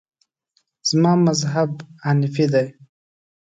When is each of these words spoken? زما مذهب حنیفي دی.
زما 0.89 1.13
مذهب 1.25 1.71
حنیفي 2.05 2.45
دی. 2.53 2.67